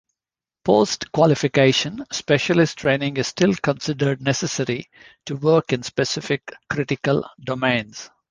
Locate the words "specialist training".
2.11-3.17